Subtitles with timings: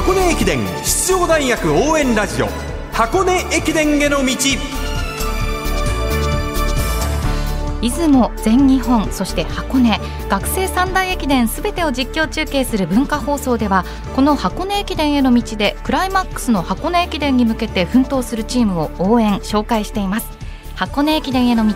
[0.00, 2.46] 箱根駅伝出場大学応援ラジオ
[2.90, 4.34] 箱根駅伝への道
[7.82, 10.00] 出雲全日本そして箱根
[10.30, 13.84] 学生三大駅伝すべてを実況中継する文化放送では
[14.16, 20.30] この箱根駅伝への道でクライマックスの箱根駅伝に向けて奮闘するチームを応援紹介しています
[20.76, 21.74] 箱根駅伝への道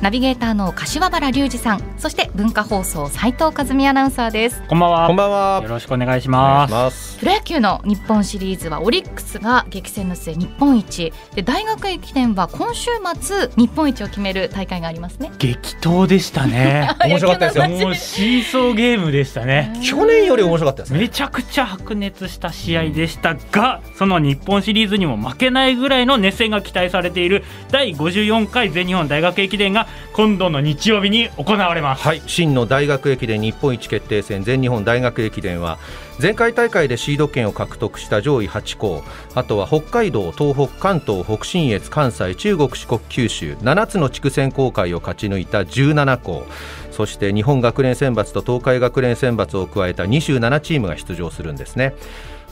[0.00, 5.06] ナビゲーターの柏原隆二さんそして文化放送斉藤和美アナウンサーですこんばんは。
[5.08, 7.03] こんばんはよろしくお願いします。
[7.18, 11.12] プロ野球の日本シリーズはオリックスが激戦の末日本一。
[11.34, 12.90] で大学駅伝は今週
[13.20, 15.30] 末日本一を決める大会がありますね。
[15.38, 16.90] 激闘でしたね。
[17.06, 17.68] 面白かったですよ。
[17.86, 19.72] もうシーソーゲームでしたね。
[19.82, 20.98] 去年より面白かったですね。
[20.98, 32.02] めちゃくちゃ白熱した試合でしたが、その日本シリーズにも負けないぐらいの熱戦が期待されている第54回全日本大学駅伝が今度の日曜日に行われます。
[32.02, 32.22] はい。
[32.26, 35.78] 真の大学駅伝日本一決定戦全日本大学駅伝は
[36.20, 39.02] 前回大会でシード権を獲得した上位8校
[39.34, 46.46] あとは北海道東北関東北信越関西中国四国九州7つの地区選考会を勝ち抜いた17校
[46.92, 51.94] そして日本学連選抜と東海学連選抜を加えた27チームが出場するんですね。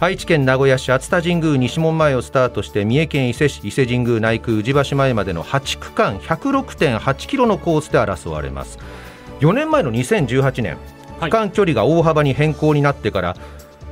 [0.01, 8.81] 愛知県名古屋市熱田神宮西門前をスタートして三重県伊勢市伊勢神宮内宮宇治橋前までの8区間106.8キロのコースで争われます。
[9.39, 10.77] 4年前の2018年
[11.31, 13.37] 間距離が大幅に変更になってから、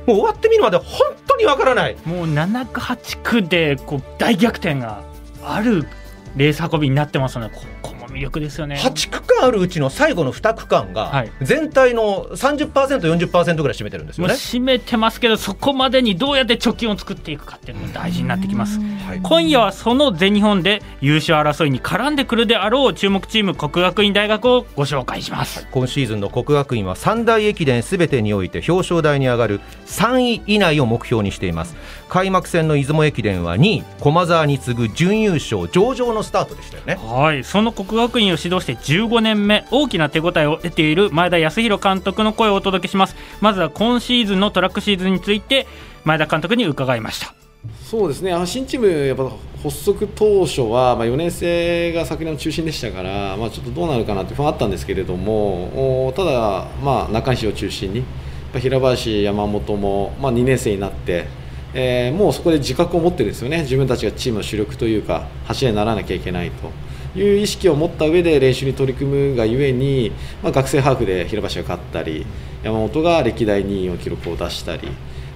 [0.07, 0.85] もう終わってみるまで本
[1.27, 1.95] 当にわからない。
[2.05, 5.03] もう7区8区でこう大逆転が
[5.43, 5.87] ある
[6.35, 8.75] レース運びになってますので、ここも魅力ですよね。
[8.75, 11.31] 8区間あるうちの最後の2区間がはい。
[11.41, 14.33] 全体の 30%40% ぐらい占めてるんですよね。
[14.33, 18.79] もう締めてますけどそこまでにどうやって貯金を作っていくかっていうのが大事になってきます。
[18.79, 19.19] はい。
[19.21, 25.67] 今夜はその全日本で優勝争いに絡んでくるであろう注目チーム国学院大学をご紹介します。
[25.71, 31.75] 今シーズンの国学院は三大駅伝すべてにおいて表彰台に上がる3位以内を目標にしています。
[32.09, 36.99] 開幕戦の出雲駅伝は2位駒澤に次ぐ準優勝上々のスタートでしたよね。
[37.01, 37.43] はい。
[37.43, 43.15] その国学院を指導して15年目大きな手応えを得ている前田康弘監督の声をお届けします。
[43.41, 45.67] まずは今シーズンのトラックシーズンについて
[46.03, 47.33] 前田監督に伺いました。
[47.83, 48.33] そうですね。
[48.33, 49.29] あの新チーム、やっぱ
[49.61, 58.05] 発足当初は、まあ、4年生が昨年の中心でしたから、まあ、ちょっとどうなるかなって不安あったんですけれども、おただ、まあ、中西を中心に、やっ
[58.53, 61.27] ぱ平林、山本も、まあ、2年生になって、
[61.73, 66.71] えーもうそこで自覚を持ってるんですよね、自分たちがチームの主力というか、柱にならなきゃいけないと。
[67.15, 70.11] いう意識を持った上で練習に取り組むがゆえに、
[70.41, 72.25] まあ、学生ハーフで平林が勝ったり、
[72.63, 74.87] 山本が歴代2位の記録を出したり。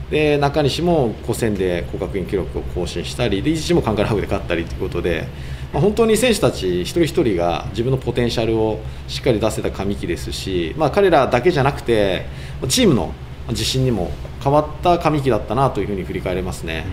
[0.09, 5.27] で中西も5戦で国学院記録を更新したりで伊地知もカンカラハーフで勝ったりということで、
[5.73, 12.25] まあ、本当に選手たち一人一人が自分のポテンシャルをしっかり出せた上期ですし、まあ、彼らだけじゃなくて
[12.69, 13.13] チームの
[13.49, 14.11] 自信にも
[14.43, 16.85] 変わった上期だったなというふうに振り返れますね。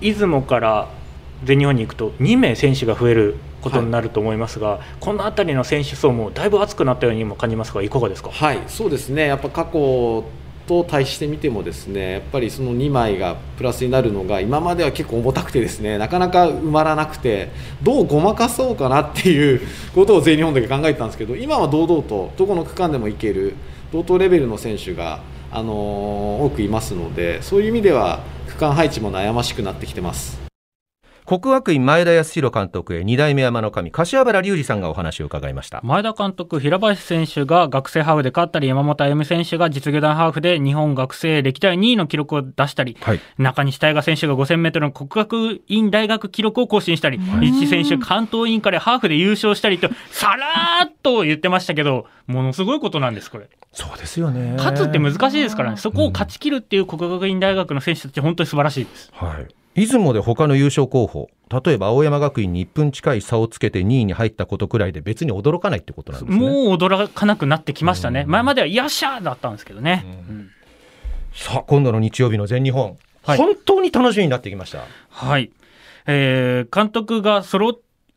[0.00, 0.88] 出雲から
[1.44, 8.30] 全日本に行くと2名選手が増えることになると思いますが、この辺りの選手層もだいぶ厚くなったようにも感じますがいかがですか？
[8.30, 10.24] はい、そうですね、やっぱ過去
[10.68, 17.50] と対してみても、ですねやっぱりその2枚がプラスになるのが、今までは結構重たくて、ですねなかなか埋まらなくて、
[17.82, 19.60] どうごまかそうかなっていう
[19.94, 23.54] ことを全日本だけ考えてたんですけど、今は堂々と、どこの区間でもいける、
[23.92, 25.20] 同等レベルの選手が、
[25.52, 30.45] あのー多くいますので、そういう意味では、区間配置も悩ましくなってきてます。
[31.26, 35.80] 国学院前田康弘監督へ2代目山の神柏原隆二さんがお話を伺いました。
[35.82, 43.20] 前田監督、平林選手が学生ハーフで勝ったり、山本歩夢選手が実業団ハーフで日本学生歴代2位の記録を出したり、はい。
[43.38, 53.48] 中西大賀選手が5000メートルの国学院大学記録を更新したり、一選手関東インカレハーフで優勝したりと、さらーっと言ってましたけど、ものすごいことなんです、これ。
[53.72, 54.54] そうですよね。
[54.58, 59.10] 勝つって難しいですからね、そこを勝ち切るっていう国学院大学の選手たち、本当に素晴らしいです。
[59.12, 66.44] はい出雲で他の優勝候補例えば青山学院に1分近い差をつけて2位に入ったことくらいで別に驚かないってことなんですね。
[66.44, 68.24] もう驚かなくなってきましたね。
[68.26, 70.04] 前まではよっしゃーだったんですけどね。
[70.28, 70.50] うん。
[71.32, 73.38] さあ今度の日曜日の全日本、はい。
[73.38, 74.80] 本当に楽しみになってきました。
[75.10, 75.50] はい。
[76.06, 77.72] えー監督が揃っ、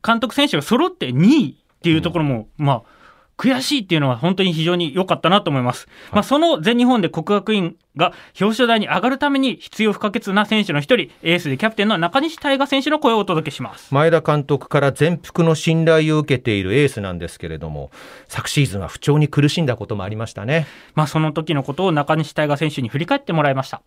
[0.05, 2.98] 監督選手が揃って2位っていうところも、まあ、
[3.39, 5.87] 悔しいっていうのは本当に非常に良かったなと思います。
[6.11, 13.93] まあ、その全日本で国学院が表彰台に上がるために必要不可欠な選手の一人、エースでキャプテンの中西大賀選手の声をお届けします。
[13.93, 17.91] 前田監督から全幅の信頼を受けているエースなんですけれども
[18.27, 23.81] 昨シーズンは不調に苦しんだこともありましたねまあ、その時のことを中西大賀選手に振り返ってもらいました。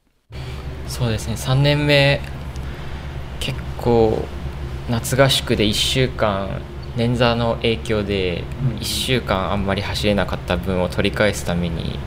[0.89, 2.23] そうですね3年目
[3.41, 4.25] 結構
[4.89, 6.49] 夏合宿で1週間
[6.97, 8.45] 捻挫の影響で
[8.81, 11.99] 1週間あんまり走れなかった分を取り返すために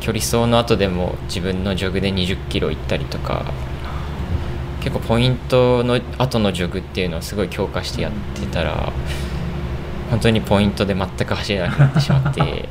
[0.00, 3.52] 距離走の後でも自分のジョグで20キロ行ったりとか
[4.80, 8.92] 結構ポイントの後のジョグっていうのをすごい強化してやってたら
[10.10, 12.68] 本当にポイントで全く走れなくなってしまって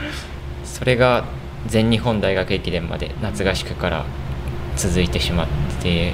[0.64, 1.24] それが
[1.66, 4.04] 全日本大学駅伝まで夏合宿から
[4.76, 5.46] 続いてしまっ
[5.80, 6.12] て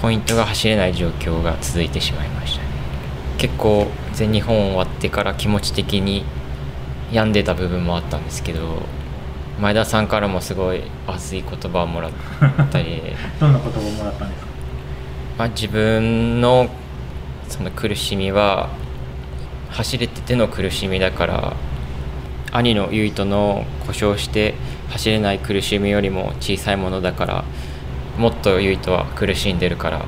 [0.00, 2.33] ポイントが走れない状況が続いてしまいましたね
[3.44, 6.24] 結構全日本終わってから気持ち的に
[7.12, 8.80] 病んでた部分もあったんですけど
[9.60, 12.12] 前田さんからもすごい熱い言葉をもらっ
[12.70, 13.02] たり。
[13.38, 14.46] どんな言葉をもらったんですか、
[15.36, 16.70] まあ、自分の
[17.50, 18.70] その苦しみは
[19.68, 21.52] 走れてての苦しみだから
[22.50, 24.54] 兄の唯斗の故障して
[24.88, 27.44] 走れない苦しみよりも小さいものだから
[28.16, 30.06] もっと唯斗は苦しんでるから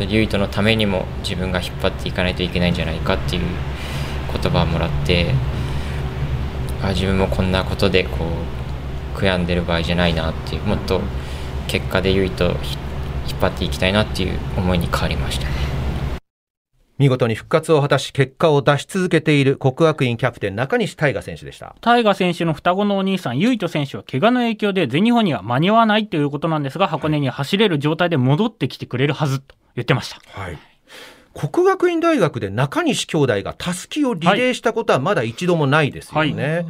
[0.00, 3.42] その唯斗のためにも自分が引っ張っていかないといけないんじゃないかっていう
[4.32, 5.34] 言葉をもらって
[6.82, 8.24] あ自分もこんなことでこ
[9.14, 11.02] う悔やんでる場合じゃないなっていうもっと
[11.66, 12.52] 結果で唯斗
[13.28, 15.79] 引っ張っていきたいなっていう思いに変わりましたね。
[17.00, 21.74] 見事に復活を果たし結果を出し続けている国学院キャプテン中西大河選手でした。
[21.80, 30.58] 大河選手の双子のお兄さん唯斗選手は怪我の影響で全日本には間に合わないということなんですが箱根に走れる状態で戻ってきてくれるはずと言ってました、はい、
[31.32, 36.66] 国学院大学で中西兄弟がたすきをリレーしたことはまだ一度もないですよね、はい。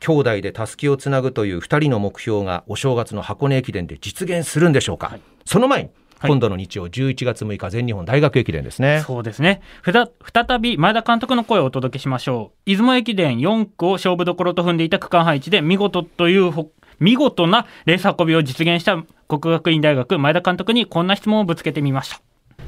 [0.00, 5.90] 兄弟でたすきをつなぐという2人の目標がお正月の箱根駅伝で実現するんでしょうか、はい、その前に
[6.22, 9.02] 今度の日曜11月6日全日本大学駅伝ですね。
[9.06, 9.60] そうですね。
[9.84, 12.70] 再び前田監督の声をお届けしましょう。
[12.70, 16.52] 出雲駅伝4区を勝負どころと踏んでいた区間配置で見事という
[16.98, 22.20] 見事なレース運びを実現した国学院大学前田監督にこんな質問をぶつけてみました。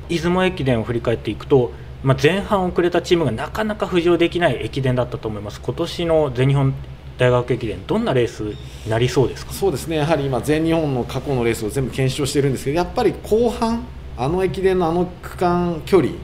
[0.09, 6.75] 出雲駅伝を振り返っていくとまあ、前半遅れたチームがなかなか浮上できない駅伝だったと思います、今年の全日本
[7.21, 8.57] 大学駅伝、どんなレースに
[8.89, 9.53] なりそうですか？
[9.53, 13.85] そうですね、やはり今、全日本の過去のレースを全部検証してるんですけど、やっぱり後半、
[14.17, 16.15] あの駅伝のあの区間距離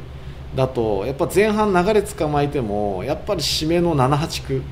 [0.55, 4.63] だと、やっぱ前半、流れ捕まえても、やっぱり締めの7、8区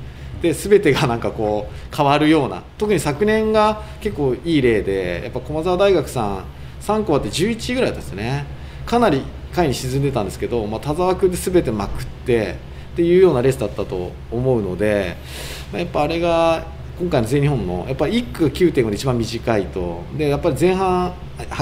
[0.41, 6.43] で、全てがなんかこう変わるような、特に昨年が結構いい例で、やっぱ駒澤大学さん、
[6.81, 8.47] 3区終わって11位ぐらいですね、
[8.87, 9.21] かなり
[9.53, 12.73] 下位に沈んでたんですけど、まあ、田沢区で全てまくって。
[12.95, 15.17] っていうようなレースだったと思うので、
[15.73, 16.65] やっぱあれが
[16.97, 20.01] 今回の全日本のやっぱり1区9.5で一番短いと。
[20.17, 21.13] でやっぱり前半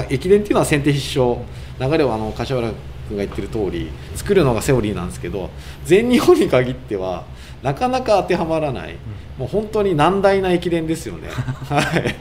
[0.08, 1.44] 駅伝っていうのは先手必勝。
[1.80, 2.72] 流れをあの柏原
[3.08, 5.50] 君が言ってる通り作るのがセオリーなんですけど
[5.84, 7.24] 全日本に限っては
[7.62, 8.96] なかなか当てはまらない、
[9.38, 11.28] もう本当に難題な駅伝ですよね。
[11.68, 12.14] はい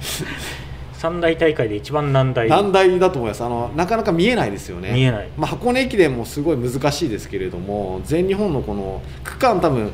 [1.03, 2.47] 三大大会で一番難題。
[2.47, 3.43] 難題だと思います。
[3.43, 4.93] あのなかなか見えないですよね。
[4.93, 9.91] 見えない、まあ、箱根駅伝もすごい難しいですけれども全日本のこの区間多分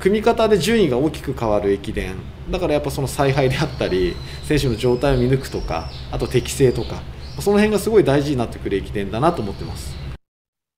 [0.00, 2.16] 組み方で順位が大きく変わる駅伝。
[2.50, 7.00] だからやっぱその采配であったり選手の状態を見抜くとかあと適正とか
[7.40, 10.03] その辺がすごい大事になってくる駅伝だなと思ってます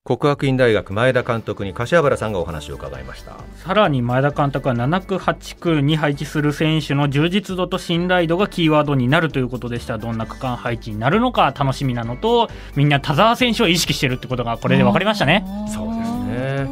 [0.07, 3.33] 国学院大学前田監督に柏原さんがお話を伺いました。
[3.57, 9.99] さらに前田監督は7区8区に配置する選手の充実度と信頼度がキーワードになるということでした。
[9.99, 15.45] どんな区間配置になるのか楽しみなのとみんな田澤選手を意識しているってことがこれで分かりましたね。
[15.75, 16.69] そうですね。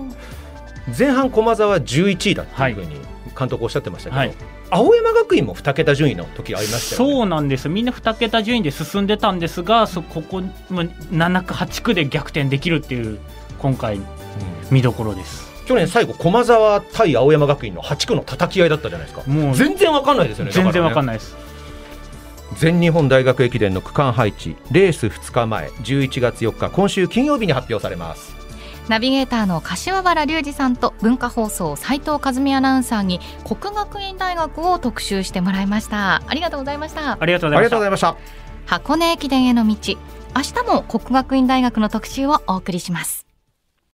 [0.96, 3.00] 前半駒澤11位だっていうふうに
[3.36, 7.68] 監督おっしゃってましたけど、はい青山学院も2桁順位の時ありました、ね、そうなんです。
[7.68, 13.20] みんな2桁順位で進んでたんですがそここ7区8区で逆転できるっていう
[13.60, 14.00] 今回
[14.72, 19.30] 見どころです、うん、去年最後駒澤対青山学院の8区の叩き合いだったじゃないですか。
[19.30, 20.50] もう全然わかんないですよね。
[20.50, 21.36] 全然わかんないです、
[22.56, 28.43] 全日本大学駅伝の区間配置レース2日前11月4日今週金曜日に発表されます
[28.88, 36.22] ナビゲーターの柏原隆二さんと文化放送斉藤和美アナウンサーに国学院大学を特集してもらいました。
[36.26, 37.16] ありがとうございました。
[37.18, 38.16] ありがとうございました。
[38.66, 39.74] 箱根駅伝への道。
[40.36, 43.23] 明日も国学院大学の特集をお送りします